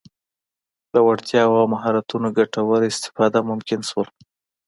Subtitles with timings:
[0.93, 4.07] له وړتیاوو او مهارتونو ګټوره استفاده ممکن شول.